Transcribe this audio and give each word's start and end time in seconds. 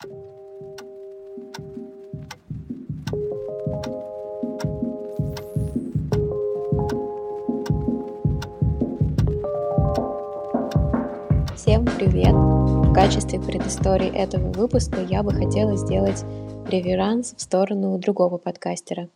Всем 0.00 0.14
привет! 11.98 12.32
В 12.32 12.92
качестве 12.92 13.40
предыстории 13.40 14.06
этого 14.16 14.52
выпуска 14.52 15.00
я 15.02 15.24
бы 15.24 15.32
хотела 15.32 15.76
сделать 15.76 16.22
реверанс 16.70 17.34
в 17.36 17.40
сторону 17.40 17.98
другого 17.98 18.38
подкастера. 18.38 19.08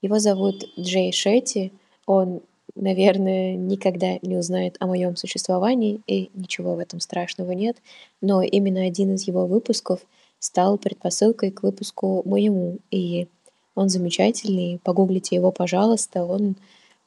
Его 0.00 0.20
зовут 0.20 0.64
Джей 0.78 1.10
Шетти. 1.10 1.72
Он, 2.06 2.40
наверное, 2.74 3.54
никогда 3.54 4.18
не 4.22 4.36
узнает 4.36 4.76
о 4.80 4.86
моем 4.86 5.16
существовании, 5.16 6.00
и 6.06 6.30
ничего 6.34 6.74
в 6.74 6.78
этом 6.78 7.00
страшного 7.00 7.52
нет. 7.52 7.76
Но 8.20 8.42
именно 8.42 8.82
один 8.82 9.14
из 9.14 9.26
его 9.26 9.46
выпусков 9.46 10.00
стал 10.38 10.78
предпосылкой 10.78 11.50
к 11.50 11.62
выпуску 11.62 12.22
моему. 12.24 12.78
И 12.90 13.28
он 13.74 13.88
замечательный. 13.88 14.80
Погуглите 14.82 15.36
его, 15.36 15.52
пожалуйста. 15.52 16.24
Он 16.24 16.56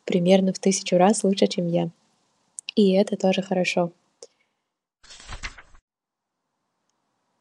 примерно 0.05 0.53
в 0.53 0.59
тысячу 0.59 0.97
раз 0.97 1.23
лучше, 1.23 1.47
чем 1.47 1.67
я. 1.67 1.89
И 2.75 2.91
это 2.91 3.17
тоже 3.17 3.41
хорошо. 3.41 3.91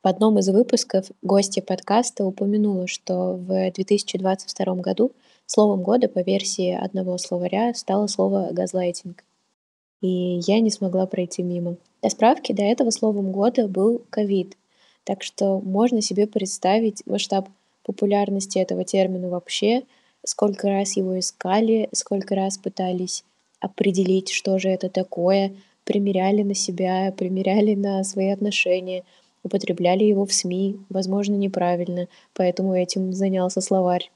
В 0.06 0.08
одном 0.08 0.38
из 0.38 0.48
выпусков 0.48 1.06
гостья 1.20 1.62
подкаста 1.62 2.24
упомянула, 2.24 2.86
что 2.86 3.32
в 3.32 3.72
2022 3.72 4.74
году 4.76 5.10
словом 5.46 5.82
года 5.82 6.06
по 6.06 6.20
версии 6.20 6.70
одного 6.70 7.18
словаря 7.18 7.74
стало 7.74 8.06
слово 8.06 8.50
«газлайтинг». 8.52 9.24
И 10.02 10.38
я 10.46 10.60
не 10.60 10.70
смогла 10.70 11.06
пройти 11.06 11.42
мимо. 11.42 11.74
Для 12.02 12.10
справки, 12.10 12.52
до 12.52 12.62
этого 12.62 12.90
словом 12.90 13.32
года 13.32 13.66
был 13.66 14.00
ковид, 14.08 14.56
так 15.02 15.24
что 15.24 15.58
можно 15.58 16.00
себе 16.00 16.28
представить 16.28 17.04
масштаб 17.04 17.48
популярности 17.82 18.60
этого 18.60 18.84
термина 18.84 19.28
вообще, 19.28 19.82
сколько 20.24 20.68
раз 20.68 20.96
его 20.96 21.18
искали, 21.18 21.88
сколько 21.90 22.36
раз 22.36 22.58
пытались 22.58 23.24
определить, 23.58 24.30
что 24.30 24.60
же 24.60 24.68
это 24.68 24.88
такое, 24.88 25.56
примеряли 25.82 26.44
на 26.44 26.54
себя, 26.54 27.10
примеряли 27.10 27.74
на 27.74 28.04
свои 28.04 28.28
отношения— 28.28 29.02
употребляли 29.46 30.04
его 30.04 30.26
в 30.26 30.32
СМИ, 30.32 30.78
возможно, 30.88 31.34
неправильно, 31.34 32.08
поэтому 32.34 32.74
этим 32.74 33.12
занялся 33.12 33.60
словарь. 33.60 34.10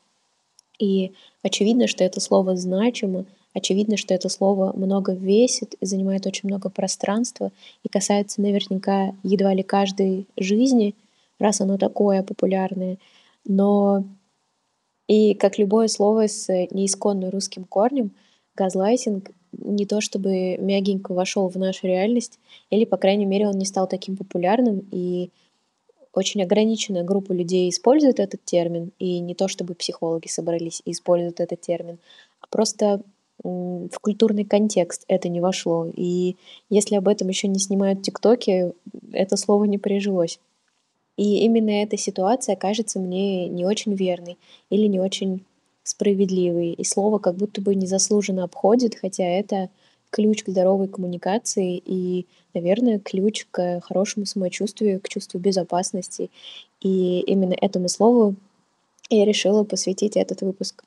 И 0.79 1.13
очевидно, 1.43 1.87
что 1.87 2.05
это 2.05 2.21
слово 2.21 2.57
значимо, 2.57 3.25
очевидно, 3.55 3.97
что 3.97 4.15
это 4.15 4.29
слово 4.29 4.73
много 4.77 5.13
весит 5.13 5.75
и 5.75 5.87
занимает 5.87 6.27
очень 6.27 6.49
много 6.49 6.69
пространства 6.71 7.53
и 7.83 7.89
касается 7.89 8.41
наверняка 8.41 9.15
едва 9.23 9.55
ли 9.55 9.63
каждой 9.63 10.27
жизни, 10.37 10.95
раз 11.39 11.61
оно 11.61 11.79
такое 11.79 12.23
популярное. 12.23 12.99
Но 13.45 14.05
и 15.07 15.35
как 15.35 15.59
любое 15.59 15.89
слово 15.89 16.29
с 16.29 16.49
неисконным 16.71 17.31
русским 17.31 17.65
корнем, 17.65 18.13
газлайтинг 18.55 19.31
не 19.53 19.87
то 19.87 20.01
чтобы 20.01 20.57
мягенько 20.59 21.13
вошел 21.13 21.49
в 21.49 21.57
нашу 21.57 21.87
реальность, 21.87 22.39
или, 22.71 22.85
по 22.85 22.97
крайней 22.97 23.27
мере, 23.27 23.49
он 23.49 23.59
не 23.59 23.65
стал 23.65 23.87
таким 23.87 24.17
популярным, 24.17 24.87
и 24.91 25.31
очень 26.13 26.43
ограниченная 26.43 27.05
группа 27.05 27.33
людей 27.33 27.69
использует 27.69 28.21
этот 28.21 28.45
термин, 28.45 28.93
и 28.99 29.21
не 29.21 29.35
то 29.35 29.49
чтобы 29.49 29.75
психологи 29.75 30.29
собрались 30.29 30.83
и 30.85 30.93
используют 30.93 31.41
этот 31.41 31.61
термин, 31.61 31.99
а 32.41 32.47
просто 32.49 33.01
в 33.43 33.99
культурный 34.01 34.45
контекст 34.45 35.05
это 35.09 35.29
не 35.29 35.41
вошло. 35.41 35.87
И 35.97 36.37
если 36.69 36.97
об 36.97 37.09
этом 37.09 37.29
еще 37.29 37.49
не 37.49 37.59
снимают 37.59 38.03
тиктоки, 38.03 38.73
это 39.13 39.37
слово 39.37 39.65
не 39.65 39.79
прижилось. 39.79 40.39
И 41.17 41.45
именно 41.45 41.71
эта 41.71 41.97
ситуация 41.97 42.57
кажется 42.57 42.99
мне 42.99 43.49
не 43.49 43.65
очень 43.65 43.95
верной 43.95 44.37
или 44.69 44.87
не 44.87 45.01
очень 45.01 45.45
справедливый, 45.91 46.73
и 46.73 46.85
слово 46.85 47.19
как 47.19 47.37
будто 47.37 47.61
бы 47.61 47.75
незаслуженно 47.75 48.45
обходит, 48.45 48.95
хотя 48.95 49.25
это 49.25 49.69
ключ 50.11 50.45
к 50.45 50.49
здоровой 50.49 50.89
коммуникации 50.89 51.81
и, 51.85 52.27
наверное, 52.55 52.99
ключ 52.99 53.47
к 53.51 53.81
хорошему 53.81 54.27
самочувствию, 54.27 55.01
к 55.01 55.09
чувству 55.09 55.39
безопасности. 55.39 56.31
И 56.81 57.21
именно 57.21 57.55
этому 57.61 57.89
слову 57.89 58.35
я 59.09 59.25
решила 59.25 59.65
посвятить 59.65 60.17
этот 60.17 60.43
выпуск. 60.43 60.85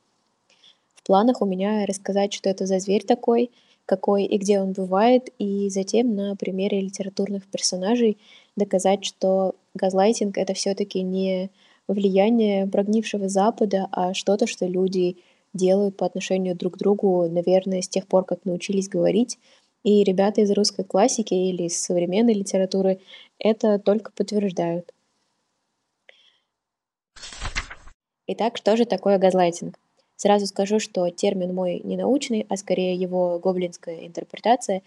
В 0.96 1.04
планах 1.04 1.42
у 1.42 1.46
меня 1.46 1.86
рассказать, 1.86 2.34
что 2.34 2.50
это 2.50 2.66
за 2.66 2.80
зверь 2.80 3.04
такой, 3.04 3.52
какой 3.86 4.24
и 4.24 4.38
где 4.38 4.62
он 4.62 4.72
бывает, 4.72 5.30
и 5.38 5.70
затем 5.70 6.16
на 6.16 6.36
примере 6.38 6.80
литературных 6.80 7.46
персонажей 7.46 8.18
доказать, 8.56 9.04
что 9.04 9.56
газлайтинг— 9.74 10.38
это 10.40 10.54
все 10.54 10.76
таки 10.76 11.02
не 11.02 11.50
влияние 11.88 12.68
прогнившего 12.68 13.30
Запада, 13.30 13.88
а 13.92 14.14
что-то, 14.14 14.48
что 14.48 14.66
люди 14.66 15.18
делают 15.54 15.98
по 15.98 16.06
отношению 16.06 16.56
друг 16.56 16.76
к 16.76 16.78
другу, 16.78 17.30
наверное, 17.30 17.82
с 17.82 17.90
тех 17.90 18.08
пор, 18.08 18.26
как 18.26 18.46
научились 18.46 18.90
говорить. 18.90 19.38
И 19.84 20.04
ребята 20.04 20.42
из 20.42 20.52
русской 20.52 20.84
классики 20.86 21.34
или 21.34 21.64
из 21.64 21.80
современной 21.80 22.34
литературы 22.34 23.00
это 23.38 23.80
только 23.80 24.12
подтверждают. 24.12 24.94
Итак, 28.28 28.56
что 28.58 28.78
же 28.78 28.86
такое 28.86 29.18
газлайтинг? 29.18 29.78
Сразу 30.16 30.48
скажу, 30.48 30.80
что 30.80 31.10
термин 31.10 31.54
мой 31.54 31.82
не 31.84 31.98
научный, 31.98 32.46
а 32.48 32.56
скорее 32.56 32.96
его 32.96 33.40
гоблинская 33.40 34.08
интерпретация, 34.08 34.82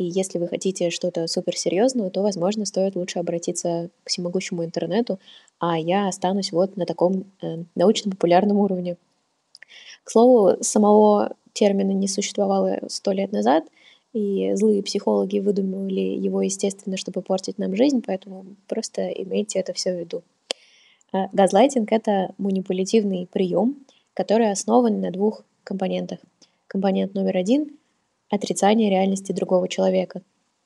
и 0.00 0.04
если 0.04 0.38
вы 0.38 0.48
хотите 0.48 0.88
что-то 0.88 1.26
суперсерьезного, 1.26 2.10
то, 2.10 2.22
возможно, 2.22 2.64
стоит 2.64 2.96
лучше 2.96 3.18
обратиться 3.18 3.90
к 4.02 4.08
всемогущему 4.08 4.64
интернету, 4.64 5.20
а 5.58 5.78
я 5.78 6.08
останусь 6.08 6.52
вот 6.52 6.74
на 6.78 6.86
таком 6.86 7.26
э, 7.42 7.64
научно-популярном 7.74 8.56
уровне. 8.56 8.96
К 10.02 10.10
слову, 10.10 10.56
самого 10.62 11.36
термина 11.52 11.90
не 11.90 12.08
существовало 12.08 12.78
сто 12.88 13.12
лет 13.12 13.30
назад, 13.30 13.64
и 14.14 14.52
злые 14.54 14.82
психологи 14.82 15.38
выдумывали 15.38 16.00
его, 16.00 16.40
естественно, 16.40 16.96
чтобы 16.96 17.20
портить 17.20 17.58
нам 17.58 17.76
жизнь, 17.76 18.02
поэтому 18.04 18.46
просто 18.68 19.06
имейте 19.08 19.58
это 19.58 19.74
все 19.74 19.92
в 19.92 19.98
виду. 20.00 20.22
Э, 21.12 21.26
газлайтинг— 21.34 21.88
это 21.92 22.34
манипулятивный 22.38 23.28
прием, 23.30 23.76
который 24.14 24.50
основан 24.50 24.98
на 24.98 25.10
двух 25.10 25.44
компонентах. 25.62 26.20
Компонент 26.68 27.12
номер 27.12 27.36
один 27.36 27.76
отрицание 28.30 28.90
реальности 28.90 29.32
другого 29.32 29.68
человека. 29.68 30.22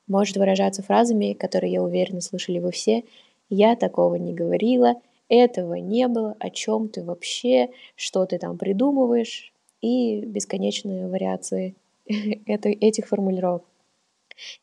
Может 0.07 0.37
выражаться 0.37 0.83
фразами, 0.83 1.33
которые, 1.33 1.73
я 1.73 1.83
уверена, 1.83 2.21
слышали 2.21 2.59
вы 2.59 2.71
все. 2.71 3.03
«Я 3.49 3.75
такого 3.75 4.15
не 4.15 4.33
говорила», 4.33 4.95
«Этого 5.27 5.73
не 5.75 6.07
было», 6.07 6.35
«О 6.39 6.49
чем 6.51 6.87
ты 6.87 7.03
вообще», 7.03 7.69
«Что 7.95 8.25
ты 8.25 8.37
там 8.37 8.57
придумываешь?» 8.57 9.51
и 9.81 10.21
бесконечные 10.21 11.07
вариации 11.07 11.75
этих 12.05 13.07
формулировок. 13.07 13.63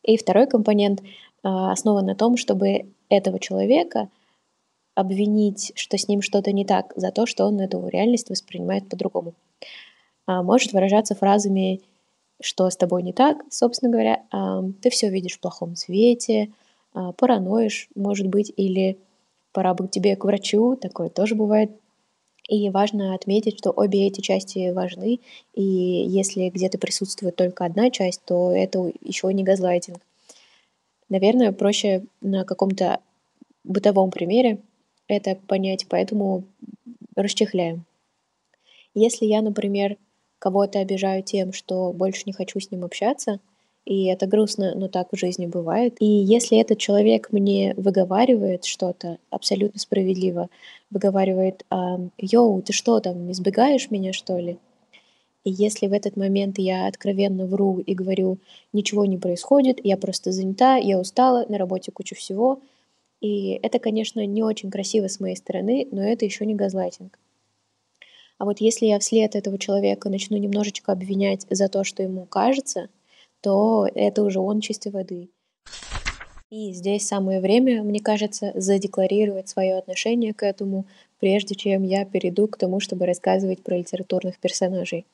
И 0.03 0.17
второй 0.17 0.47
компонент 0.47 1.01
а, 1.43 1.71
основан 1.71 2.05
на 2.05 2.15
том, 2.15 2.37
чтобы 2.37 2.91
этого 3.09 3.39
человека 3.39 4.09
обвинить, 4.95 5.71
что 5.75 5.97
с 5.97 6.07
ним 6.07 6.21
что-то 6.21 6.51
не 6.51 6.65
так, 6.65 6.93
за 6.95 7.11
то, 7.11 7.25
что 7.25 7.45
он 7.45 7.59
эту 7.59 7.87
реальность 7.87 8.29
воспринимает 8.29 8.89
по-другому. 8.89 9.33
А, 10.25 10.43
может 10.43 10.73
выражаться 10.73 11.15
фразами 11.15 11.81
что 12.43 12.69
с 12.69 12.75
тобой 12.75 13.03
не 13.03 13.13
так, 13.13 13.43
собственно 13.49 13.91
говоря, 13.91 14.23
ты 14.81 14.89
все 14.89 15.09
видишь 15.09 15.35
в 15.35 15.39
плохом 15.39 15.75
свете, 15.75 16.51
а, 16.93 17.13
параноишь, 17.13 17.89
может 17.95 18.27
быть, 18.27 18.51
или 18.55 18.97
пора 19.51 19.73
бы 19.73 19.87
тебе 19.87 20.15
к 20.15 20.25
врачу, 20.25 20.75
такое 20.75 21.09
тоже 21.09 21.35
бывает. 21.35 21.71
И 22.49 22.69
важно 22.69 23.15
отметить, 23.15 23.57
что 23.57 23.71
обе 23.71 24.07
эти 24.07 24.19
части 24.19 24.71
важны, 24.71 25.21
и 25.53 25.63
если 25.63 26.49
где-то 26.49 26.77
присутствует 26.77 27.37
только 27.37 27.63
одна 27.63 27.89
часть, 27.89 28.21
то 28.25 28.51
это 28.51 28.91
еще 29.01 29.33
не 29.33 29.43
газлайтинг. 29.43 29.99
Наверное, 31.07 31.53
проще 31.53 32.03
на 32.19 32.43
каком-то 32.43 32.99
бытовом 33.63 34.11
примере 34.11 34.59
это 35.07 35.35
понять, 35.47 35.85
поэтому 35.87 36.43
расчехляем. 37.15 37.85
Если 38.93 39.25
я, 39.25 39.41
например, 39.41 39.97
кого-то 40.43 40.79
обижаю 40.79 41.23
тем, 41.23 41.53
что 41.53 41.93
больше 41.93 42.23
не 42.25 42.33
хочу 42.33 42.59
с 42.59 42.69
ним 42.69 42.83
общаться, 42.83 43.39
и 43.85 44.07
это 44.07 44.27
грустно, 44.27 44.75
но 44.75 44.89
так 44.89 45.07
в 45.09 45.17
жизни 45.17 45.45
бывает. 45.45 45.95
И 46.01 46.05
если 46.05 46.59
этот 46.59 46.79
человек 46.79 47.31
мне 47.31 47.73
выговаривает 47.77 48.65
что-то 48.65 49.19
абсолютно 49.29 49.79
справедливо, 49.79 50.49
выговаривает, 50.91 51.65
«Йоу, 52.17 52.61
ты 52.61 52.73
что 52.73 52.99
там, 52.99 53.31
избегаешь 53.31 53.89
меня, 53.89 54.11
что 54.11 54.37
ли?» 54.37 54.57
И 55.45 55.49
если 55.49 55.87
в 55.87 55.93
этот 55.93 56.17
момент 56.17 56.59
я 56.59 56.87
откровенно 56.87 57.45
вру 57.45 57.79
и 57.79 57.93
говорю, 57.93 58.37
ничего 58.73 59.05
не 59.05 59.17
происходит, 59.17 59.79
я 59.81 59.95
просто 59.95 60.33
занята, 60.33 60.75
я 60.75 60.99
устала, 60.99 61.45
на 61.47 61.57
работе 61.57 61.93
куча 61.93 62.15
всего, 62.15 62.59
и 63.21 63.59
это, 63.63 63.79
конечно, 63.79 64.25
не 64.25 64.43
очень 64.43 64.69
красиво 64.69 65.07
с 65.07 65.21
моей 65.21 65.37
стороны, 65.37 65.87
но 65.91 66.03
это 66.03 66.25
еще 66.25 66.45
не 66.45 66.53
газлайтинг. 66.53 67.17
А 68.43 68.45
вот 68.45 68.59
если 68.59 68.87
я 68.87 68.99
вслед 68.99 69.37
этого 69.37 69.57
человека 69.57 70.09
начну 70.09 70.35
немножечко 70.35 70.91
обвинять 70.91 71.47
за 71.49 71.69
то, 71.69 71.85
что 71.85 72.03
ему 72.03 72.25
кажется, 72.25 72.89
то 73.39 73.87
это 73.95 74.21
уже 74.21 74.41
он 74.41 74.59
чистой 74.59 74.91
воды. 74.91 75.29
И 76.49 76.73
здесь 76.73 77.07
самое 77.07 77.39
время, 77.39 77.83
мне 77.83 78.01
кажется, 78.01 78.51
задекларировать 78.53 79.47
свое 79.47 79.77
отношение 79.77 80.33
к 80.33 80.43
этому, 80.43 80.85
прежде 81.21 81.55
чем 81.55 81.83
я 81.83 82.03
перейду 82.03 82.49
к 82.49 82.57
тому, 82.57 82.81
чтобы 82.81 83.05
рассказывать 83.05 83.63
про 83.63 83.77
литературных 83.77 84.37
персонажей. 84.39 85.05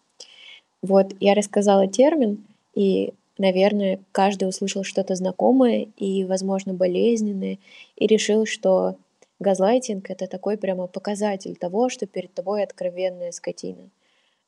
Вот 0.82 1.14
я 1.20 1.36
рассказала 1.36 1.86
термин, 1.86 2.44
и, 2.74 3.14
наверное, 3.38 4.00
каждый 4.12 4.50
услышал 4.50 4.84
что-то 4.84 5.14
знакомое 5.14 5.90
и, 5.98 6.26
возможно, 6.26 6.74
болезненное, 6.74 7.60
и 7.96 8.08
решил, 8.08 8.48
что 8.48 8.96
газлайтинг— 9.40 10.10
это 10.12 10.28
такой 10.28 10.58
прямо 10.58 10.88
показатель 10.88 11.56
того, 11.56 11.90
что 11.90 12.06
перед 12.06 12.34
тобой 12.34 12.64
откровенная 12.64 13.32
скотина. 13.32 13.90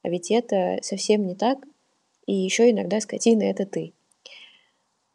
А 0.04 0.10
ведь 0.10 0.32
это 0.32 0.80
совсем 0.82 1.26
не 1.26 1.36
так, 1.36 1.60
и 2.26 2.34
еще 2.34 2.70
иногда 2.70 3.00
скотина— 3.00 3.44
это 3.44 3.66
ты. 3.66 3.94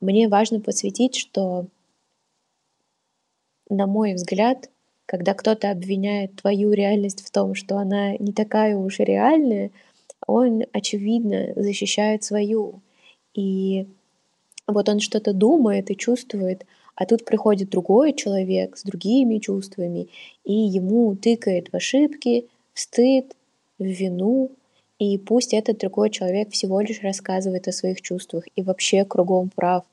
Мне 0.01 0.29
важно 0.29 0.61
подсветить, 0.61 1.17
что, 1.17 1.67
на 3.69 3.87
мой 3.87 4.15
взгляд, 4.15 4.71
когда 5.07 5.35
кто-то 5.35 5.71
обвиняет 5.71 6.37
твою 6.37 6.73
реальность 6.73 7.25
в 7.25 7.31
том, 7.31 7.55
что 7.55 7.79
она 7.79 8.17
не 8.17 8.33
такая 8.33 8.77
уж 8.77 9.01
и 9.01 9.05
реальная, 9.05 9.71
он, 10.27 10.65
очевидно, 10.73 11.53
защищает 11.55 12.25
свою. 12.25 12.81
И 13.35 13.87
вот 14.67 14.89
он 14.89 15.01
что-то 15.01 15.33
думает 15.33 15.91
и 15.91 15.97
чувствует, 15.97 16.67
а 16.97 17.07
тут 17.07 17.25
приходит 17.25 17.71
другой 17.71 18.13
человек 18.13 18.77
с 18.77 18.83
другими 18.83 19.39
чувствами, 19.39 20.09
и 20.45 20.53
ему 20.53 21.15
тыкает 21.15 21.69
в 21.69 21.75
ошибки, 21.75 22.47
в 22.73 22.81
стыд, 22.81 23.37
в 23.79 23.85
вину, 23.85 24.51
и 24.99 25.19
пусть 25.19 25.53
этот 25.53 25.79
другой 25.79 26.11
человек 26.11 26.51
всего 26.51 26.81
лишь 26.81 27.03
рассказывает 27.03 27.69
о 27.69 27.73
своих 27.73 28.01
чувствах 28.01 28.45
и 28.57 28.63
вообще 28.63 29.05
кругом 29.05 29.51
прав. 29.55 29.85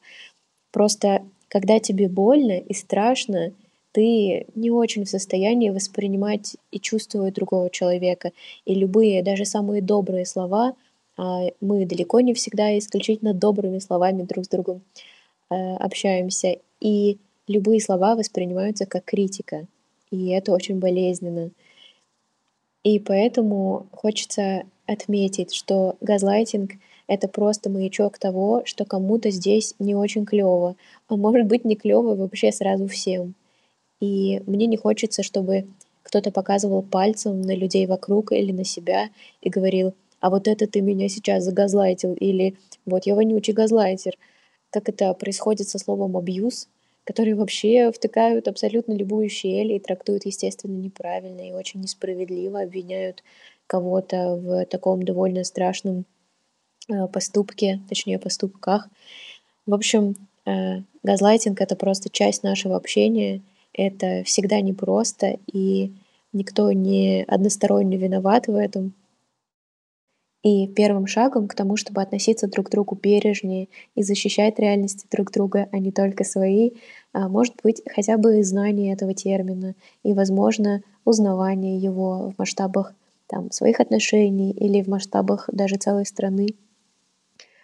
Просто 0.72 1.24
когда 1.50 1.80
тебе 1.80 2.08
больно 2.08 2.58
и 2.58 2.74
страшно, 2.74 3.52
ты 3.92 4.48
не 4.56 4.72
очень 4.72 5.06
в 5.06 5.10
состоянии 5.10 5.70
воспринимать 5.70 6.58
и 6.72 6.80
чувствовать 6.80 7.36
другого 7.36 7.70
человека. 7.70 8.32
И 8.66 8.74
любые, 8.74 9.22
даже 9.22 9.46
самые 9.46 9.82
добрые 9.82 10.26
слова, 10.26 10.74
а 11.16 11.44
мы 11.62 11.86
далеко 11.86 12.22
не 12.22 12.34
всегда 12.34 12.76
исключительно 12.78 13.36
добрыми 13.36 13.78
словами 13.78 14.24
друг 14.24 14.46
с 14.46 14.48
другом 14.48 14.82
э, 15.52 15.76
общаемся. 15.76 16.58
И 16.84 17.18
любые 17.48 17.80
слова 17.80 18.16
воспринимаются 18.16 18.86
как 18.86 19.06
критика. 19.06 19.68
И 20.12 20.28
это 20.28 20.52
очень 20.52 20.80
болезненно. 20.80 21.50
И 22.84 23.00
поэтому 23.00 23.88
хочется 23.92 24.64
отметить, 24.86 25.54
что 25.54 25.96
газлайтинг— 26.02 26.74
это 27.08 27.30
просто 27.30 27.70
маячок 27.70 28.18
того, 28.18 28.64
что 28.66 28.84
кому-то 28.84 29.32
здесь 29.32 29.76
не 29.80 29.96
очень 29.96 30.26
клево, 30.26 30.76
а 31.08 31.16
может 31.16 31.46
быть 31.48 31.64
не 31.64 31.78
клево 31.78 32.16
вообще 32.16 32.52
сразу 32.52 32.88
всем. 32.88 33.34
И 34.02 34.42
мне 34.46 34.66
не 34.66 34.76
хочется, 34.76 35.24
чтобы 35.24 35.68
кто-то 36.04 36.32
показывал 36.32 36.82
пальцем 36.82 37.42
на 37.42 37.56
людей 37.56 37.88
вокруг 37.88 38.34
или 38.34 38.52
на 38.52 38.66
себя 38.66 39.10
и 39.42 39.50
говорил, 39.50 39.94
а 40.20 40.30
вот 40.30 40.50
это 40.50 40.68
ты 40.68 40.82
меня 40.82 41.08
сейчас 41.08 41.46
загазлайтил, 41.46 42.14
или 42.14 42.58
вот 42.86 43.06
я 43.06 43.16
вонючий 43.16 43.54
газлайтер. 43.54 44.18
Как 44.70 44.90
это 44.90 45.14
происходит 45.14 45.70
со 45.70 45.80
словом 45.80 46.18
«абьюз», 46.18 46.68
которые 47.04 47.36
вообще 47.36 47.92
втыкают 47.92 48.48
абсолютно 48.48 48.94
любую 48.94 49.30
щель 49.30 49.74
и 49.74 49.80
трактуют, 49.80 50.26
естественно, 50.26 50.76
неправильно 50.76 51.48
и 51.48 51.54
очень 51.54 51.82
несправедливо, 51.82 52.62
обвиняют 52.62 53.24
кого-то 53.68 54.36
в 54.36 54.66
таком 54.66 55.04
довольно 55.04 55.44
страшном 55.44 56.06
э, 56.90 57.08
поступке, 57.08 57.82
точнее 57.90 58.20
поступках. 58.20 58.88
В 59.66 59.74
общем, 59.74 60.16
э, 60.46 60.82
газлайтинг— 61.04 61.60
это 61.62 61.76
просто 61.76 62.10
часть 62.10 62.44
нашего 62.44 62.76
общения, 62.76 63.42
это 63.74 64.24
всегда 64.24 64.62
непросто, 64.62 65.38
и 65.52 65.92
никто 66.32 66.72
не 66.72 67.24
односторонне 67.24 67.98
виноват 67.98 68.48
в 68.48 68.56
этом. 68.56 68.94
И 70.44 70.68
первым 70.68 71.08
шагом 71.08 71.48
к 71.48 71.56
тому, 71.56 71.78
чтобы 71.78 72.02
относиться 72.02 72.48
друг 72.48 72.68
к 72.68 72.70
другу 72.70 73.00
бережнее 73.02 73.70
и 73.96 74.04
защищать 74.04 74.60
реальности 74.60 75.08
друг 75.10 75.32
друга, 75.32 75.70
а 75.72 75.80
не 75.80 75.94
только 75.94 76.26
свои, 76.26 76.72
а, 77.14 77.30
может 77.30 77.56
быть 77.64 77.82
хотя 77.90 78.18
бы 78.18 78.44
знание 78.44 78.92
этого 78.94 79.14
термина 79.14 79.74
и, 80.04 80.14
возможно, 80.14 80.84
узнавание 81.06 81.78
его 81.78 82.32
в 82.32 82.38
масштабах 82.38 82.94
там, 83.28 83.52
своих 83.52 83.80
отношений 83.80 84.52
или 84.52 84.82
в 84.82 84.88
масштабах 84.88 85.50
даже 85.50 85.78
целой 85.78 86.06
страны. 86.06 86.50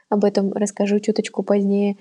Об 0.07 0.23
этом 0.23 0.53
расскажу 0.53 1.01
чуточку 1.01 1.43
позднее. 1.43 1.97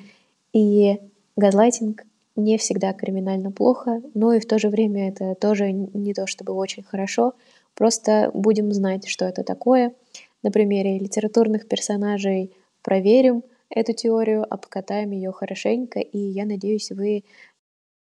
И 0.52 0.98
газлайтинг 1.36 2.04
не 2.36 2.56
всегда 2.56 2.92
криминально 2.92 3.50
плохо, 3.50 4.00
но 4.14 4.32
и 4.32 4.38
в 4.38 4.46
то 4.46 4.60
же 4.60 4.68
время 4.68 5.08
это 5.08 5.34
тоже 5.34 5.72
не 5.72 6.14
то 6.14 6.28
чтобы 6.28 6.52
очень 6.52 6.84
хорошо. 6.84 7.34
Просто 7.74 8.30
будем 8.32 8.72
знать, 8.72 9.08
что 9.08 9.24
это 9.24 9.42
такое— 9.42 9.92
на 10.42 10.50
примере 10.50 10.98
литературных 10.98 11.68
персонажей 11.68 12.52
проверим 12.82 13.42
эту 13.70 13.92
теорию, 13.92 14.46
обкатаем 14.48 15.10
ее 15.10 15.32
хорошенько, 15.32 16.00
и 16.00 16.18
я 16.18 16.44
надеюсь, 16.44 16.90
вы 16.90 17.24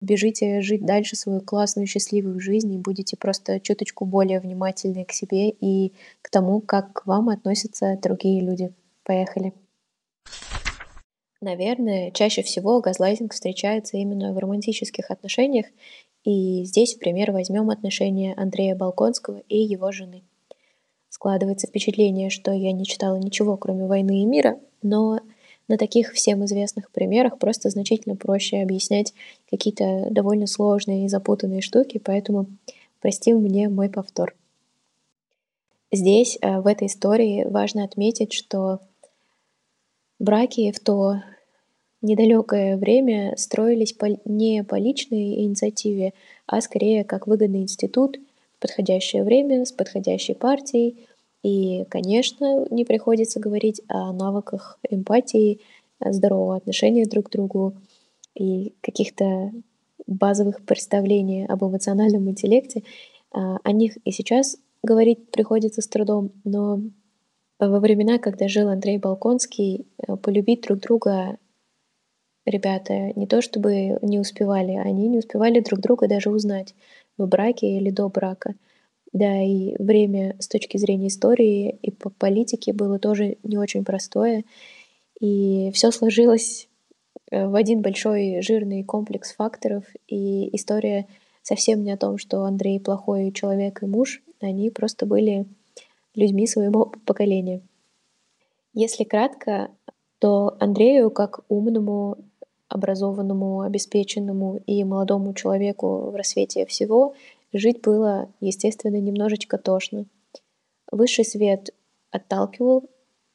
бежите 0.00 0.61
жить 0.61 0.84
дальше 0.84 1.17
свою 1.17 1.40
классную, 1.40 1.87
счастливую 1.87 2.38
жизнь 2.40 2.73
и 2.75 2.78
будете 2.78 3.17
просто 3.17 3.61
чуточку 3.61 4.05
более 4.05 4.40
внимательны 4.40 5.05
к 5.05 5.12
себе 5.12 5.50
и 5.50 5.93
к 6.23 6.31
тому, 6.31 6.61
как 6.61 6.93
к 6.93 7.06
вам 7.06 7.28
относятся 7.28 7.99
другие 8.02 8.40
люди. 8.40 8.73
Поехали. 9.05 9.52
Наверное, 11.40 12.11
чаще 12.11 12.43
всего 12.43 12.81
газлайтинг 12.81 13.32
встречается 13.32 13.96
именно 13.99 14.32
в 14.32 14.38
романтических 14.38 15.11
отношениях, 15.11 15.67
и 16.25 16.64
здесь 16.64 16.94
в 16.94 16.99
пример 16.99 17.31
возьмем 17.31 17.70
отношения 17.70 18.34
Андрея 18.37 18.75
Балконского 18.75 19.43
и 19.49 19.58
его 19.58 19.93
жены. 19.93 20.25
Складывается 21.16 21.66
впечатление, 21.66 22.28
что 22.28 22.52
я 22.52 22.72
не 22.72 22.84
читала 22.84 23.16
ничего, 23.16 23.56
кроме 23.56 23.86
«Войны 23.86 24.20
и 24.20 24.26
мира», 24.26 24.60
но 24.82 25.20
на 25.66 25.78
таких 25.78 26.12
всем 26.12 26.44
известных 26.44 26.90
примерах 26.90 27.38
просто 27.38 27.70
значительно 27.70 28.16
проще 28.16 28.58
объяснять 28.58 29.14
какие-то 29.50 30.08
довольно 30.11 30.46
сложные 30.46 31.06
и 31.06 31.08
запутанные 31.08 31.62
штуки, 31.62 31.99
поэтому 32.04 32.44
простим 33.00 33.38
мне 33.38 33.70
мой 33.70 33.88
повтор. 33.88 34.35
Здесь, 35.90 36.37
э, 36.42 36.61
в 36.61 36.66
этой 36.66 36.87
истории, 36.87 37.44
важно 37.44 37.85
отметить, 37.85 38.35
что 38.35 38.80
браки 40.18 40.70
в 40.70 40.80
то 40.80 41.23
недалекое 42.02 42.76
время 42.76 43.32
строились 43.38 43.96
не 44.26 44.62
по 44.64 44.75
личной 44.75 45.42
инициативе, 45.44 46.12
а 46.44 46.61
скорее 46.61 47.04
как 47.04 47.26
выгодный 47.26 47.62
институт— 47.62 48.18
подходящее 48.60 49.25
время, 49.25 49.64
с 49.64 49.72
подходящей 49.72 50.34
партией. 50.34 51.06
И, 51.42 51.84
конечно, 51.90 52.66
не 52.70 52.84
приходится 52.84 53.40
говорить 53.40 53.80
о 53.88 54.12
навыках 54.12 54.78
эмпатии, 54.88 55.60
здорового 56.00 56.56
отношения 56.56 57.06
друг 57.06 57.26
к 57.26 57.30
другу 57.30 57.75
и 58.34 58.75
каких-то 58.82 59.52
базовых 60.06 60.64
представлений 60.64 61.46
об 61.46 61.64
эмоциональном 61.64 62.28
интеллекте. 62.28 62.82
А, 63.32 63.58
о 63.62 63.72
них 63.72 63.96
и 64.04 64.10
сейчас 64.10 64.56
говорить 64.82 65.30
приходится 65.30 65.82
с 65.82 65.88
трудом, 65.88 66.32
но 66.44 66.80
во 67.58 67.80
времена, 67.80 68.18
когда 68.18 68.48
жил 68.48 68.68
Андрей 68.68 68.98
Балконский, 68.98 69.86
э, 70.06 70.16
полюбить 70.16 70.62
друг 70.62 70.80
друга 70.80 71.38
ребята 72.44 73.12
не 73.18 73.26
то 73.26 73.40
чтобы 73.40 73.98
не 74.02 74.20
успевали, 74.20 74.72
они 74.72 75.08
не 75.08 75.18
успевали 75.18 75.60
друг 75.60 75.80
друга 75.80 76.06
даже 76.06 76.30
узнать 76.30 76.75
в 77.18 77.26
браке 77.26 77.76
или 77.76 77.90
до 77.90 78.08
брака. 78.08 78.54
Да, 79.12 79.42
и 79.42 79.76
время 79.78 80.37
с 80.40 80.49
точки 80.49 80.76
зрения 80.76 81.08
истории 81.08 81.78
и 81.80 81.90
по 81.90 82.11
политике 82.11 82.73
было 82.73 82.99
тоже 82.99 83.38
не 83.42 83.56
очень 83.56 83.85
простое. 83.85 84.44
И 85.20 85.70
все 85.73 85.90
сложилось 85.90 86.68
э, 87.30 87.46
в 87.46 87.54
один 87.54 87.80
большой 87.80 88.42
жирный 88.42 88.85
комплекс 88.85 89.35
факторов. 89.35 89.85
И 90.06 90.54
история 90.54 91.06
совсем 91.42 91.82
не 91.82 91.92
о 91.92 91.96
том, 91.96 92.18
что 92.18 92.44
Андрей 92.44 92.80
плохой 92.80 93.32
человек 93.32 93.82
и 93.82 93.87
муж. 93.87 94.23
Они 94.40 94.68
просто 94.70 95.06
были 95.06 95.46
людьми 96.14 96.46
своего 96.46 96.92
поколения. 97.06 97.62
Если 98.75 99.04
кратко, 99.04 99.70
то 100.18 100.56
Андрею, 100.61 101.11
как 101.11 101.40
умному, 101.49 102.18
образованному, 102.68 103.61
обеспеченному 103.61 104.61
и 104.66 104.82
молодому 104.85 105.35
человеку 105.35 106.11
в 106.11 106.16
рассвете 106.16 106.66
всего, 106.66 107.14
жить 107.52 107.80
было, 107.80 108.28
естественно, 108.40 108.96
немножечко 108.96 109.58
тошно. 109.58 110.06
Высший 110.90 111.25
свет 111.25 111.70
отталкивал, 112.11 112.85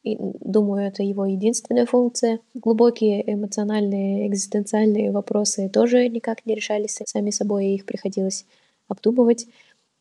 и, 0.03 0.17
думаю, 0.19 0.87
это 0.87 1.03
его 1.03 1.25
единственная 1.25 1.85
функция. 1.85 2.39
Глубокие 2.55 3.33
эмоциональные, 3.33 4.27
экзистенциальные 4.27 5.11
вопросы 5.11 5.69
тоже 5.69 6.07
никак 6.09 6.45
не 6.45 6.55
решались 6.55 6.99
сами 7.05 7.29
собой, 7.29 7.67
их 7.67 7.85
приходилось 7.85 8.45
обдумывать. 8.87 9.47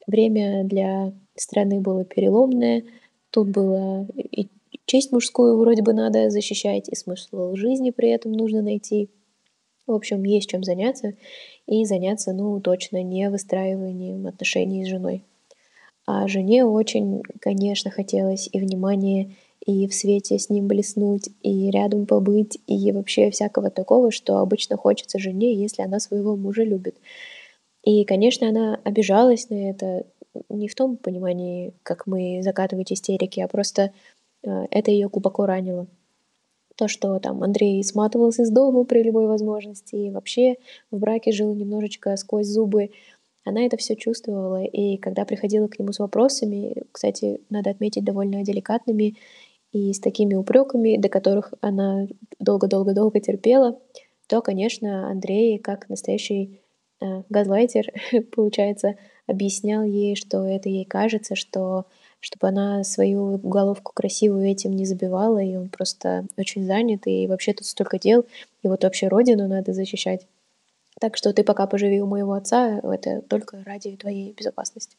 Время 0.06 0.64
для 0.64 1.12
страны 1.36 1.80
было 1.80 2.04
переломное. 2.04 2.84
Тут 3.30 3.48
было 3.48 4.06
и 4.16 4.48
честь 4.86 5.12
мужскую 5.12 5.58
вроде 5.58 5.82
бы 5.82 5.92
надо 5.92 6.30
защищать, 6.30 6.88
и 6.88 6.96
смысл 6.96 7.54
жизни 7.54 7.90
при 7.90 8.08
этом 8.08 8.32
нужно 8.32 8.62
найти— 8.62 9.10
В 9.90 9.94
общем, 9.94 10.22
есть 10.24 10.48
чем 10.48 10.62
заняться, 10.62 11.14
и 11.66 11.84
заняться, 11.84 12.32
ну, 12.32 12.60
точно 12.60 13.02
не 13.02 13.28
выстраиванием 13.28 14.26
отношений 14.26 14.84
с 14.84 14.88
женой. 14.88 15.24
А 16.06 16.28
жене 16.28 16.64
очень, 16.64 17.22
конечно, 17.40 17.90
хотелось 17.90 18.48
и 18.52 18.58
внимания, 18.58 19.36
и 19.64 19.86
в 19.86 19.94
свете 19.94 20.38
с 20.38 20.48
ним 20.48 20.68
блеснуть, 20.68 21.28
и 21.42 21.70
рядом 21.70 22.06
побыть, 22.06 22.58
и 22.66 22.92
вообще 22.92 23.30
всякого 23.30 23.70
такого, 23.70 24.10
что 24.10 24.38
обычно 24.38 24.76
хочется 24.76 25.18
жене, 25.18 25.54
если 25.54 25.82
она 25.82 26.00
своего 26.00 26.36
мужа 26.36 26.62
любит. 26.62 26.96
И, 27.82 28.04
конечно, 28.04 28.48
она 28.48 28.80
обижалась 28.84 29.50
на 29.50 29.70
это, 29.70 30.06
не 30.48 30.68
в 30.68 30.74
том 30.74 30.96
понимании, 30.96 31.74
как 31.82 32.06
мы 32.06 32.42
закатывать 32.42 32.92
истерики, 32.92 33.40
а 33.40 33.48
просто 33.48 33.92
э, 34.42 34.66
это 34.70 34.90
ее 34.90 35.08
глубоко 35.08 35.46
ранило. 35.46 35.86
То, 36.80 36.88
что 36.88 37.18
там 37.18 37.42
Андрей 37.42 37.84
сматывался 37.84 38.40
из 38.40 38.50
дома 38.50 38.84
при 38.84 39.02
любой 39.02 39.26
возможности, 39.26 39.96
и 39.96 40.10
вообще 40.10 40.54
в 40.90 40.98
браке 40.98 41.30
жил 41.30 41.54
немножечко 41.54 42.16
сквозь 42.16 42.46
зубы, 42.46 42.88
она 43.44 43.66
это 43.66 43.76
все 43.76 43.96
чувствовала, 43.96 44.64
и 44.64 44.96
когда 44.96 45.26
приходила 45.26 45.68
к 45.68 45.78
нему 45.78 45.92
с 45.92 45.98
вопросами, 45.98 46.84
кстати, 46.90 47.42
надо 47.50 47.68
отметить, 47.68 48.02
довольно 48.02 48.42
деликатными 48.44 49.16
и 49.72 49.92
с 49.92 50.00
такими 50.00 50.34
упреками, 50.34 50.96
до 50.96 51.10
которых 51.10 51.52
она 51.60 52.06
долго-долго-долго 52.38 53.20
терпела, 53.20 53.78
то, 54.26 54.40
конечно, 54.40 55.10
Андрей, 55.10 55.58
как 55.58 55.86
настоящий 55.90 56.62
э, 57.02 57.24
газлайтер, 57.28 57.92
получается, 58.34 58.96
объяснял 59.26 59.82
ей, 59.82 60.16
что 60.16 60.46
это 60.46 60.70
ей 60.70 60.86
кажется, 60.86 61.36
что 61.36 61.84
чтобы 62.20 62.48
она 62.48 62.84
свою 62.84 63.38
головку 63.38 63.92
красивую 63.94 64.46
этим 64.46 64.72
не 64.72 64.84
забивала, 64.84 65.38
и 65.38 65.56
он 65.56 65.68
просто 65.68 66.26
очень 66.36 66.64
занят, 66.64 67.06
и 67.06 67.26
вообще 67.26 67.52
тут 67.52 67.66
столько 67.66 67.98
дел, 67.98 68.24
и 68.62 68.68
вот 68.68 68.84
вообще 68.84 69.08
родину 69.08 69.48
надо 69.48 69.72
защищать. 69.72 70.26
Так 71.00 71.16
что 71.16 71.32
ты 71.32 71.42
пока 71.44 71.66
поживи 71.66 72.00
у 72.00 72.06
моего 72.06 72.34
отца, 72.34 72.78
это 72.82 73.22
только 73.22 73.62
ради 73.64 73.96
твоей 73.96 74.32
безопасности. 74.32 74.96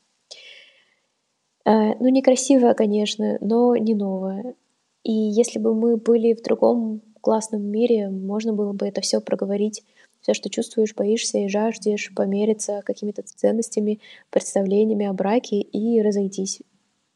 Э, 1.66 1.94
ну, 2.00 2.10
некрасивая, 2.10 2.74
конечно, 2.74 3.38
но 3.40 3.76
не 3.76 3.94
новая. 3.94 4.56
И 5.04 5.12
если 5.12 5.60
бы 5.60 5.76
мы 5.76 5.98
были 5.98 6.34
в 6.34 6.42
другом 6.42 7.02
классном 7.22 7.64
мире, 7.64 8.10
можно 8.10 8.54
было 8.54 8.74
бы 8.74 8.88
это 8.88 9.02
все 9.02 9.22
проговорить, 9.22 9.84
все, 10.22 10.34
что 10.34 10.50
чувствуешь, 10.50 10.96
боишься 10.96 11.40
и 11.40 11.48
жаждешь, 11.48 12.12
помериться 12.16 12.82
какими-то 12.86 13.24
ценностями, 13.24 14.00
представлениями 14.30 15.06
о 15.06 15.14
браке 15.14 15.62
и 15.62 16.02
разойтись. 16.02 16.62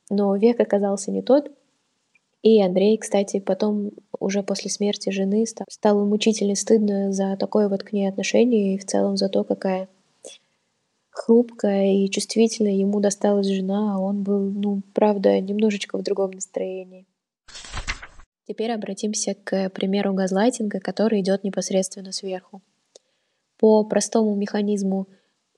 Но 0.09 0.35
век 0.35 0.59
оказался 0.59 1.11
не 1.11 1.21
тот, 1.21 1.51
и 2.45 2.61
Андрей, 2.61 2.95
кстати, 2.97 3.39
потом, 3.39 3.89
уже 4.19 4.43
после 4.43 4.69
смерти 4.69 5.09
жены, 5.09 5.45
стало 5.67 6.05
мучительно 6.05 6.53
стыдно 6.53 7.11
за 7.11 7.35
такое 7.37 7.69
вот 7.69 7.81
к 7.81 7.91
ней 7.91 8.07
отношение 8.07 8.75
и 8.75 8.77
в 8.77 8.85
целом 8.85 9.17
за 9.17 9.29
то, 9.29 9.43
какая 9.43 9.89
хрупкая 11.09 11.93
и 11.93 12.09
чувствительная 12.09 12.73
ему 12.73 12.99
досталась 12.99 13.47
жена, 13.47 13.95
а 13.95 13.99
он 13.99 14.21
был, 14.21 14.51
ну, 14.51 14.83
правда, 14.93 15.39
немножечко 15.39 15.97
в 15.97 16.03
другом 16.03 16.31
настроении. 16.31 17.07
Теперь 18.47 18.71
обратимся 18.71 19.33
к 19.33 19.69
примеру 19.71 20.13
газлайтинга, 20.13 20.79
который 20.79 21.21
идет 21.21 21.43
непосредственно 21.43 22.11
сверху. 22.11 22.61
По 23.57 23.83
простому 23.85 24.35
механизму 24.35 25.07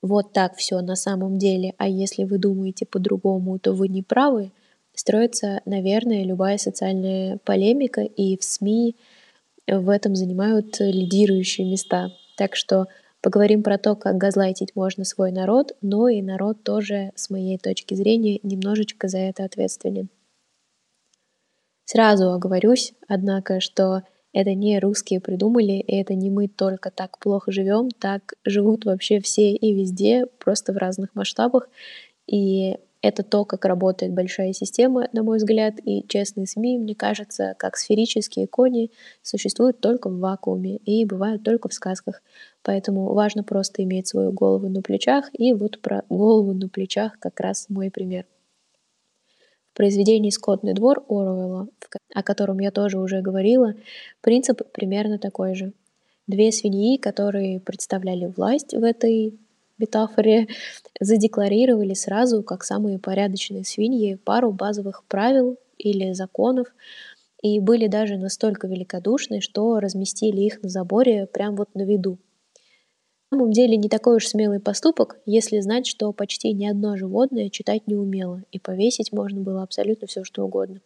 вот 0.02 0.32
так 0.32 0.56
все 0.56 0.80
на 0.80 0.96
самом 0.96 1.38
деле, 1.38 1.74
а 1.78 1.88
если 1.88 2.24
вы 2.24 2.38
думаете 2.38 2.86
по-другому, 2.86 3.58
то 3.58 3.72
вы 3.72 3.88
не 3.88 4.02
правы– 4.02 4.52
строится, 4.98 5.62
наверное, 5.64 6.24
любая 6.24 6.58
социальная 6.58 7.38
полемика, 7.44 8.02
и 8.02 8.36
в 8.36 8.44
СМИ 8.44 8.96
в 9.66 9.88
этом 9.88 10.16
занимают 10.16 10.78
лидирующие 10.80 11.70
места. 11.70 12.10
Так 12.36 12.56
что 12.56 12.86
поговорим 13.20 13.62
про 13.62 13.78
то, 13.78 13.94
как 13.94 14.16
газлайтить 14.16 14.74
можно 14.74 15.04
свой 15.04 15.30
народ, 15.30 15.76
но 15.82 16.08
и 16.08 16.20
народ 16.22 16.62
тоже, 16.62 17.12
с 17.14 17.30
моей 17.30 17.58
точки 17.58 17.94
зрения, 17.94 18.40
немножечко 18.42 19.08
за 19.08 19.18
это 19.18 19.44
ответственен. 19.44 20.08
Сразу 21.84 22.32
оговорюсь, 22.32 22.92
однако, 23.06 23.60
что 23.60 24.02
это 24.32 24.54
не 24.54 24.78
русские 24.78 25.20
придумали, 25.20 25.72
и 25.72 25.96
это 25.96 26.14
не 26.14 26.30
мы 26.30 26.48
только 26.48 26.90
так 26.90 27.18
плохо 27.18 27.50
живем, 27.52 27.90
так 27.90 28.34
живут 28.44 28.84
вообще 28.84 29.20
все 29.20 29.52
и 29.52 29.74
везде, 29.74 30.26
просто 30.38 30.72
в 30.72 30.76
разных 30.76 31.14
масштабах. 31.14 31.68
И 32.26 32.76
это 33.00 33.22
то, 33.22 33.44
как 33.44 33.64
работает 33.64 34.12
большая 34.12 34.52
система, 34.52 35.08
на 35.12 35.22
мой 35.22 35.38
взгляд, 35.38 35.74
и 35.84 36.04
честные 36.08 36.46
СМИ, 36.46 36.78
мне 36.78 36.94
кажется, 36.94 37.54
как 37.58 37.76
сферические 37.76 38.48
кони, 38.48 38.90
существуют 39.22 39.80
только 39.80 40.10
в 40.10 40.18
вакууме 40.18 40.76
и 40.78 41.04
бывают 41.04 41.44
только 41.44 41.68
в 41.68 41.74
сказках. 41.74 42.22
Поэтому 42.62 43.12
важно 43.14 43.44
просто 43.44 43.82
иметь 43.84 44.08
свою 44.08 44.32
голову 44.32 44.68
на 44.68 44.82
плечах, 44.82 45.30
и 45.32 45.52
вот 45.52 45.80
про 45.80 46.02
голову 46.08 46.52
на 46.54 46.68
плечах 46.68 47.18
как 47.20 47.38
раз 47.40 47.66
мой 47.68 47.90
пример. 47.90 48.26
Произведении 49.78 50.30
«Скотный 50.30 50.74
двор» 50.74 51.04
Оруэлла, 51.08 51.68
о 52.12 52.22
котором 52.24 52.58
я 52.58 52.72
тоже 52.72 52.98
уже 52.98 53.20
говорила, 53.20 53.74
принцип 54.20 54.60
примерно 54.72 55.20
такой 55.20 55.54
же. 55.54 55.72
Две 56.26 56.50
свиньи, 56.50 56.96
которые 56.96 57.60
представляли 57.60 58.26
власть 58.26 58.74
в 58.74 58.82
этой 58.82 59.38
метафоре, 59.78 60.48
задекларировали 61.00 61.94
сразу, 61.94 62.42
как 62.42 62.64
самые 62.64 62.98
порядочные 62.98 63.64
свиньи, 63.64 64.16
пару 64.16 64.50
базовых 64.50 65.04
правил 65.04 65.56
или 65.78 66.12
законов, 66.12 66.66
и 67.40 67.60
были 67.60 67.86
даже 67.86 68.16
настолько 68.16 68.66
великодушны, 68.66 69.40
что 69.40 69.78
разместили 69.78 70.40
их 70.40 70.60
на 70.60 70.70
заборе 70.70 71.28
прямо 71.28 71.58
вот 71.58 71.72
на 71.76 71.82
виду. 71.82 72.18
Самом 73.30 73.52
деле 73.52 73.76
не 73.76 73.88
такой 73.88 74.16
уж 74.16 74.26
смелый 74.26 74.58
поступок, 74.58 75.18
если 75.26 75.60
знать, 75.60 75.86
что 75.86 76.12
почти 76.12 76.52
ни 76.54 76.66
одно 76.66 76.96
животное 76.96 77.50
читать 77.50 77.86
не 77.86 77.94
умело, 77.94 78.42
и 78.52 78.58
повесить 78.58 79.12
можно 79.12 79.40
было 79.40 79.62
абсолютно 79.62 80.06
все, 80.06 80.24
что 80.24 80.44
угодно. 80.44 80.80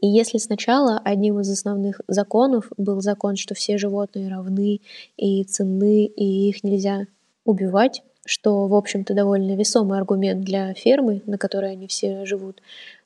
И 0.00 0.08
если 0.08 0.38
сначала 0.38 0.98
одним 0.98 1.38
из 1.40 1.50
основных 1.50 2.00
законов 2.08 2.72
был 2.76 3.00
закон, 3.00 3.36
что 3.36 3.54
все 3.54 3.78
животные 3.78 4.28
равны 4.28 4.80
и 5.16 5.44
ценны, 5.44 6.06
и 6.06 6.48
их 6.48 6.64
нельзя 6.64 7.06
убивать, 7.44 8.02
что, 8.24 8.66
в 8.66 8.74
общем-то, 8.74 9.14
довольно 9.14 9.54
весомый 9.54 9.98
аргумент 9.98 10.44
для 10.44 10.72
фермы, 10.74 11.22
на 11.26 11.38
которой 11.38 11.72
они 11.72 11.86
все 11.86 12.24
живут, 12.24 12.62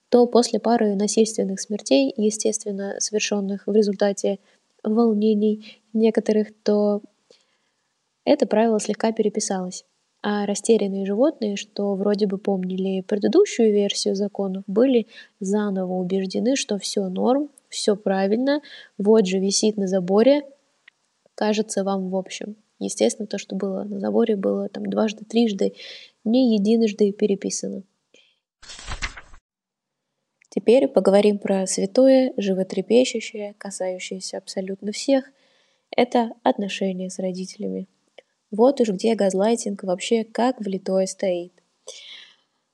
то 0.08 0.26
после 0.26 0.60
пары 0.60 0.94
насильственных 0.94 1.60
смертей, 1.60 2.14
естественно, 2.16 2.94
совершенных 3.00 3.66
в 3.66 3.72
результате 3.72 4.38
волнений 4.84 5.82
некоторых, 5.92 6.48
то 6.62 7.02
это 8.26 8.46
правило 8.46 8.78
слегка 8.80 9.12
переписалось. 9.12 9.84
А 10.22 10.44
растерянные 10.44 11.06
животные, 11.06 11.56
что 11.56 11.94
вроде 11.94 12.26
бы 12.26 12.38
помнили 12.38 13.00
предыдущую 13.00 13.72
версию 13.72 14.16
законов, 14.16 14.64
были 14.66 15.06
заново 15.38 15.92
убеждены, 15.94 16.56
что 16.56 16.78
все 16.78 17.08
норм, 17.08 17.48
все 17.68 17.94
правильно, 17.94 18.60
вот 18.98 19.26
же 19.26 19.38
висит 19.38 19.76
на 19.76 19.86
заборе, 19.86 20.42
кажется 21.34 21.84
вам 21.84 22.10
в 22.10 22.16
общем. 22.16 22.56
Естественно, 22.78 23.26
то, 23.26 23.38
что 23.38 23.54
было 23.54 23.84
на 23.84 24.00
заборе, 24.00 24.36
было 24.36 24.68
там 24.68 24.86
дважды, 24.86 25.24
трижды, 25.24 25.74
не 26.24 26.56
единожды 26.56 27.12
переписано. 27.12 27.84
Теперь 30.48 30.88
поговорим 30.88 31.38
про 31.38 31.66
святое, 31.66 32.32
животрепещущее, 32.36 33.54
касающееся 33.58 34.38
абсолютно 34.38 34.90
всех. 34.90 35.24
Это 35.94 36.32
отношения 36.42 37.10
с 37.10 37.18
родителями. 37.18 37.86
Вот 38.50 38.80
уж 38.80 38.88
где 38.90 39.14
газлайтинг 39.14 39.82
вообще 39.82 40.24
как 40.24 40.60
влитое 40.60 41.06
стоит. 41.06 41.52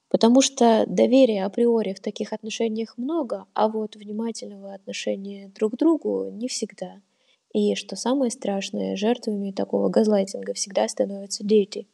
Потому 0.09 0.43
что 0.43 0.85
доверия 0.87 1.45
априори 1.45 1.95
в 1.95 2.01
таких 2.01 2.33
отношениях 2.33 2.99
много, 2.99 3.47
а 3.55 3.69
вот 3.69 3.97
внимательного 3.97 4.75
отношения 4.75 5.51
друг 5.55 5.75
к 5.75 5.77
другу 5.77 6.29
не 6.31 6.49
всегда– 6.49 7.01
и 7.53 7.75
что 7.75 7.97
самое 7.97 8.31
страшное, 8.31 8.97
жертвами 8.97 9.51
такого 9.51 9.89
газлайтинга 9.89 10.55
всегда 10.55 10.89
становятся 10.89 11.45
дети. 11.45 11.87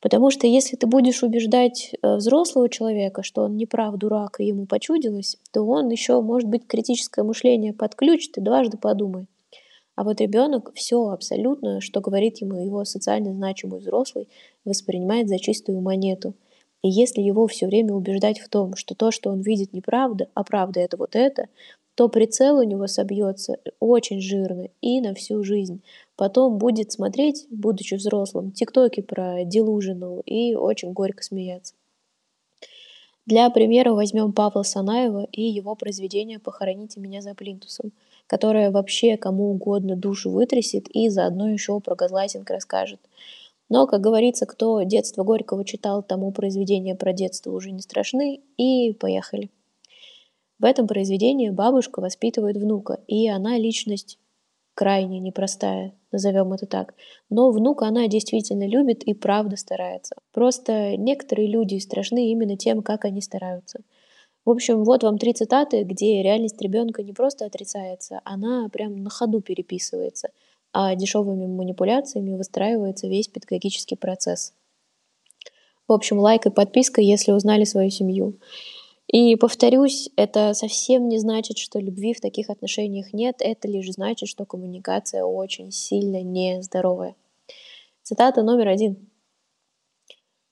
Потому 0.00 0.30
что 0.30 0.46
если 0.46 0.76
ты 0.76 0.86
будешь 0.86 1.22
убеждать 1.22 1.94
э, 1.94 2.16
взрослого 2.16 2.68
человека, 2.68 3.22
что 3.22 3.42
он 3.42 3.56
не 3.56 3.64
прав, 3.64 3.96
дурак, 3.96 4.40
и 4.40 4.44
ему 4.44 4.66
почудилось, 4.66 5.38
то 5.52 5.62
он 5.62 5.88
еще, 5.88 6.20
может 6.20 6.48
быть, 6.48 6.66
критическое 6.66 7.24
мышление 7.24 7.72
подключит 7.72 8.36
и 8.36 8.42
дважды 8.42 8.76
подумает. 8.76 9.28
А 9.96 10.04
вот 10.04 10.20
ребенок 10.20 10.72
все 10.74 11.08
абсолютно, 11.08 11.80
что 11.80 12.00
говорит 12.00 12.38
ему 12.38 12.62
его 12.62 12.84
социально 12.84 13.32
значимый 13.32 13.80
взрослый, 13.80 14.28
воспринимает 14.64 15.28
за 15.28 15.38
чистую 15.38 15.80
монету. 15.80 16.34
И 16.82 16.88
если 16.88 17.22
его 17.22 17.46
все 17.46 17.66
время 17.66 17.94
убеждать 17.94 18.38
в 18.38 18.48
том, 18.48 18.76
что 18.76 18.94
то, 18.94 19.10
что 19.10 19.30
он 19.30 19.40
видит, 19.40 19.72
неправда, 19.72 20.28
а 20.34 20.44
правда 20.44 20.80
это 20.80 20.98
вот 20.98 21.16
это, 21.16 21.48
то 21.94 22.10
прицел 22.10 22.58
у 22.58 22.62
него 22.62 22.86
собьется 22.88 23.56
очень 23.80 24.20
жирно 24.20 24.68
и 24.82 25.00
на 25.00 25.14
всю 25.14 25.42
жизнь. 25.42 25.82
Потом 26.14 26.58
будет 26.58 26.92
смотреть, 26.92 27.46
будучи 27.50 27.94
взрослым, 27.94 28.52
тиктоки 28.52 29.00
про 29.00 29.42
Delusional 29.44 30.22
и 30.26 30.54
очень 30.54 30.92
горько 30.92 31.22
смеяться. 31.22 31.74
Для 33.24 33.48
примера 33.48 33.92
возьмем 33.92 34.32
Павла 34.32 34.62
Санаева 34.62 35.26
и 35.32 35.42
его 35.42 35.74
произведение 35.74 36.38
«Похороните 36.38 37.00
меня 37.00 37.22
за 37.22 37.34
плинтусом», 37.34 37.92
которое 38.26 38.70
вообще 38.70 39.16
кому 39.16 39.50
угодно 39.50 39.96
душу 39.96 40.30
вытрясет 40.30 40.88
и 40.88 41.08
заодно 41.08 41.48
еще 41.48 41.80
про 41.80 41.94
газлайтинг 41.94 42.48
расскажет. 42.50 43.00
Но, 43.68 43.86
как 43.86 44.00
говорится, 44.00 44.46
кто 44.46 44.82
детство 44.82 45.24
Горького 45.24 45.64
читал, 45.64 46.02
тому 46.02 46.30
произведения 46.32 46.94
про 46.94 47.12
детство 47.12 47.50
уже 47.50 47.72
не 47.72 47.80
страшны, 47.80 48.40
и 48.56 48.92
поехали. 48.92 49.50
В 50.58 50.64
этом 50.64 50.86
произведении 50.86 51.50
бабушка 51.50 52.00
воспитывает 52.00 52.56
внука, 52.56 53.00
и 53.06 53.28
она 53.28 53.58
личность 53.58 54.18
крайне 54.74 55.18
непростая, 55.18 55.94
назовем 56.12 56.52
это 56.52 56.66
так. 56.66 56.94
Но 57.28 57.50
внука 57.50 57.86
она 57.86 58.06
действительно 58.08 58.66
любит 58.68 59.02
и 59.02 59.14
правда 59.14 59.56
старается. 59.56 60.14
Просто 60.32 60.96
некоторые 60.96 61.48
люди 61.48 61.78
страшны 61.78 62.30
именно 62.30 62.56
тем, 62.56 62.82
как 62.82 63.04
они 63.04 63.20
стараются. 63.20 63.80
В 64.46 64.50
общем, 64.50 64.84
вот 64.84 65.02
вам 65.02 65.18
три 65.18 65.32
цитаты, 65.32 65.82
где 65.82 66.22
реальность 66.22 66.62
ребенка 66.62 67.02
не 67.02 67.12
просто 67.12 67.44
отрицается, 67.46 68.20
она 68.24 68.68
прям 68.68 69.02
на 69.02 69.10
ходу 69.10 69.40
переписывается, 69.40 70.28
а 70.72 70.94
дешевыми 70.94 71.46
манипуляциями 71.46 72.36
выстраивается 72.36 73.08
весь 73.08 73.26
педагогический 73.26 73.96
процесс. 73.96 74.54
В 75.88 75.92
общем, 75.92 76.20
лайк 76.20 76.46
и 76.46 76.50
подписка, 76.50 77.00
если 77.00 77.32
узнали 77.32 77.64
свою 77.64 77.90
семью. 77.90 78.38
И 79.08 79.34
повторюсь, 79.34 80.10
это 80.14 80.54
совсем 80.54 81.08
не 81.08 81.18
значит, 81.18 81.58
что 81.58 81.80
любви 81.80 82.14
в 82.14 82.20
таких 82.20 82.48
отношениях 82.48 83.12
нет, 83.12 83.36
это 83.40 83.66
лишь 83.66 83.90
значит, 83.90 84.28
что 84.28 84.44
коммуникация 84.44 85.24
очень 85.24 85.72
сильно 85.72 86.22
нездоровая. 86.22 87.16
Цитата 88.04 88.44
номер 88.44 88.68
один. 88.68 89.10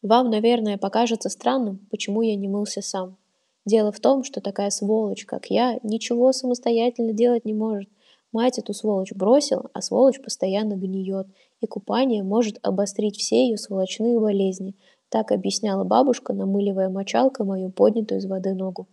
Вам, 0.02 0.30
наверное, 0.30 0.78
покажется 0.78 1.28
странным, 1.28 1.86
почему 1.92 2.22
я 2.22 2.34
не 2.34 2.48
мылся 2.48 2.82
сам. 2.82 3.16
Дело 3.64 3.92
в 3.92 4.00
том, 4.00 4.24
что 4.24 4.40
такая 4.40 4.70
сволочь, 4.70 5.24
как 5.24 5.46
я, 5.46 5.78
ничего 5.82 6.32
самостоятельно 6.32 7.12
делать 7.12 7.44
не 7.44 7.54
может. 7.54 7.88
Мать 8.32 8.58
эту 8.58 8.74
сволочь 8.74 9.12
бросила, 9.12 9.70
а 9.72 9.80
сволочь 9.80 10.20
постоянно 10.20 10.74
гниет, 10.74 11.28
и 11.60 11.66
купание 11.66 12.22
может 12.22 12.58
обострить 12.62 13.16
все 13.16 13.48
ее 13.48 13.56
сволочные 13.56 14.18
болезни– 14.18 14.74
так 15.14 15.30
объясняла 15.30 15.84
бабушка, 15.84 16.32
намыливая 16.32 16.88
мочалкой 16.88 17.46
мою 17.46 17.70
поднятую 17.70 18.18
из 18.18 18.26
воды 18.26 18.52
ногу. 18.52 18.88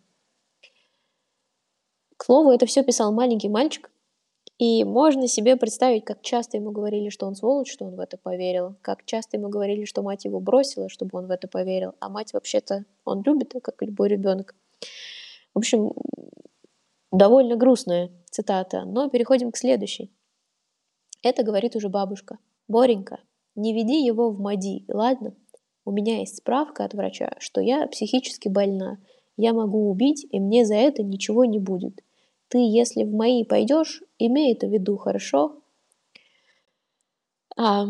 К 2.15 2.23
слову, 2.23 2.51
это 2.51 2.67
все 2.67 2.83
писал 2.83 3.11
маленький 3.11 3.49
мальчик, 3.49 3.89
и 4.59 4.83
можно 4.83 5.27
себе 5.27 5.55
представить, 5.55 6.05
как 6.05 6.21
часто 6.21 6.57
ему 6.57 6.69
говорили, 6.69 7.09
что 7.09 7.25
он 7.25 7.33
сволочь, 7.33 7.71
что 7.71 7.85
он 7.85 7.95
в 7.95 7.99
это 7.99 8.19
поверил, 8.19 8.75
как 8.83 9.03
часто 9.05 9.37
ему 9.37 9.49
говорили, 9.49 9.85
что 9.85 10.03
мать 10.03 10.25
его 10.25 10.39
бросила, 10.39 10.89
чтобы 10.89 11.17
он 11.17 11.25
в 11.25 11.31
это 11.31 11.47
поверил, 11.47 11.95
а 11.99 12.09
мать 12.09 12.33
вообще-то 12.33 12.85
он 13.03 13.23
любит, 13.23 13.55
как 13.63 13.81
любой 13.81 14.09
ребенок. 14.09 14.53
В 15.53 15.59
общем, 15.59 15.91
довольно 17.11 17.55
грустная 17.55 18.11
цитата, 18.29 18.85
но 18.85 19.09
переходим 19.09 19.51
к 19.51 19.57
следующей. 19.57 20.11
Это 21.23 21.43
говорит 21.43 21.75
уже 21.75 21.89
бабушка. 21.89 22.39
Боренька, 22.67 23.19
не 23.55 23.73
веди 23.73 24.03
его 24.03 24.29
в 24.29 24.39
мади, 24.39 24.85
ладно? 24.87 25.35
У 25.83 25.91
меня 25.91 26.19
есть 26.19 26.37
справка 26.37 26.85
от 26.85 26.93
врача, 26.93 27.35
что 27.39 27.59
я 27.59 27.87
психически 27.87 28.47
больна. 28.47 28.99
Я 29.35 29.53
могу 29.53 29.89
убить, 29.89 30.25
и 30.29 30.39
мне 30.39 30.65
за 30.65 30.75
это 30.75 31.03
ничего 31.03 31.45
не 31.45 31.59
будет. 31.59 32.01
Ты, 32.47 32.59
если 32.59 33.03
в 33.03 33.13
мои 33.13 33.43
пойдешь, 33.43 34.03
имей 34.19 34.53
это 34.53 34.67
в 34.67 34.71
виду, 34.71 34.97
хорошо? 34.97 35.61
А, 37.57 37.85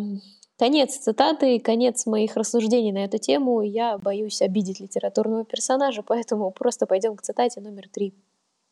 конец 0.62 0.95
цитаты, 0.95 1.60
конец 1.60 2.06
моих 2.06 2.36
рассуждений 2.36 2.91
на 2.91 3.04
эту 3.06 3.17
тему. 3.17 3.63
Я 3.63 3.97
боюсь 3.97 4.43
обидеть 4.43 4.80
литературного 4.80 5.43
персонажа, 5.43 6.04
поэтому 6.04 6.52
просто 6.52 6.86
пойдем 6.86 7.15
к 7.15 7.24
цитате 7.24 7.62
номер 7.62 7.89
три. 7.89 8.13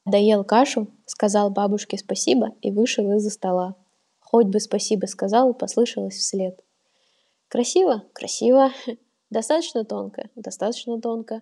Доел 0.06 0.43
кашу, 0.43 0.86
сказал 1.08 1.49
бабушке 1.49 1.97
спасибо 1.97 2.52
и 2.62 2.69
вышел 2.69 3.12
из-за 3.13 3.32
стола. 3.32 3.75
Хоть 4.19 4.45
бы 4.45 4.60
спасибо 4.60 5.08
сказал, 5.08 5.56
послышалось 5.56 6.13
вслед. 6.13 6.63
Красиво? 7.47 8.04
Красиво. 8.13 8.69
Достаточно 9.32 9.84
тонко? 9.84 10.30
Достаточно 10.36 11.02
тонко. 11.02 11.41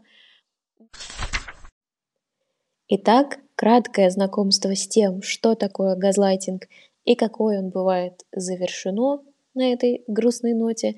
Итак, 2.87 3.39
краткое 3.55 4.09
знакомство 4.09 4.73
с 4.73 4.87
тем, 4.87 5.21
что 5.23 5.55
такое 5.55 5.97
газлайтинг 5.97 6.69
и 7.03 7.15
какой 7.15 7.57
он 7.57 7.69
бывает, 7.69 8.23
завершено 8.31 9.26
на 9.57 9.73
этой 9.73 10.03
грустной 10.07 10.53
ноте. 10.53 10.95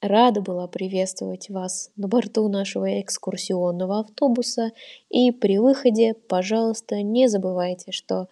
Рада 0.00 0.40
была 0.40 0.66
приветствовать 0.68 1.50
вас 1.50 1.90
на 1.96 2.08
борту 2.08 2.48
нашего 2.48 3.00
экскурсионного 3.00 4.00
автобуса. 4.00 4.72
И 5.10 5.30
при 5.32 5.58
выходе, 5.58 6.14
пожалуйста, 6.14 7.02
не 7.02 7.28
забывайте, 7.28 7.92
что 7.92 8.28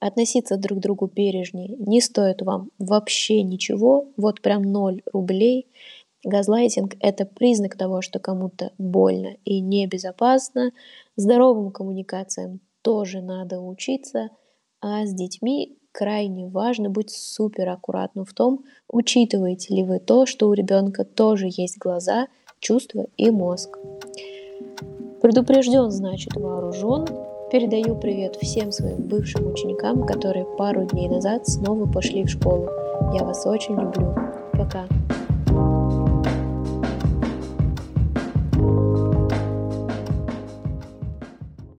относиться 0.00 0.56
друг 0.56 0.78
к 0.78 0.82
другу 0.82 1.06
бережнее 1.06 1.76
не 1.78 2.00
стоит 2.00 2.42
вам 2.42 2.70
вообще 2.78 3.42
ничего, 3.42 4.08
вот 4.16 4.40
прям 4.42 4.62
ноль 4.62 5.02
рублей– 5.12 5.68
Газлайтинг– 6.24 6.96
это 7.00 7.24
признак 7.24 7.76
того, 7.76 8.02
что 8.02 8.18
кому-то 8.18 8.72
больно 8.76 9.36
и 9.44 9.60
небезопасно. 9.60 10.72
Здоровым 11.16 11.70
коммуникациям 11.70 12.60
тоже 12.82 13.20
надо 13.20 13.60
учиться, 13.60 14.30
а 14.80 15.06
с 15.06 15.14
детьми 15.14 15.78
крайне 15.98 16.46
важно 16.46 16.90
быть 16.90 17.10
супер 17.10 17.68
аккуратным 17.70 18.24
в 18.24 18.32
том, 18.32 18.60
учитываете 18.88 19.74
ли 19.74 19.82
вы 19.82 19.98
то, 19.98 20.26
что 20.26 20.48
у 20.48 20.52
ребенка 20.52 21.04
тоже 21.04 21.48
есть 21.50 21.76
глаза, 21.76 22.28
чувства 22.60 23.06
и 23.16 23.30
мозг. 23.32 23.76
Предупрежден, 25.20 25.90
значит 25.90 26.36
вооружен. 26.36 27.04
Передаю 27.50 27.96
привет 27.96 28.36
всем 28.36 28.70
своим 28.70 29.08
бывшим 29.08 29.50
ученикам, 29.50 30.06
которые 30.06 30.44
пару 30.56 30.86
дней 30.86 31.08
назад 31.08 31.48
снова 31.48 31.90
пошли 31.90 32.22
в 32.22 32.28
школу. 32.28 32.68
Я 33.12 33.24
вас 33.24 33.44
очень 33.44 33.74
люблю. 33.74 34.14
Пока. 34.52 34.86